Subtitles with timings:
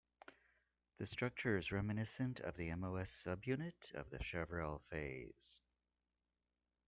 [0.97, 5.53] The structure is reminiscent of the MoS subunit of the Chevrel phase.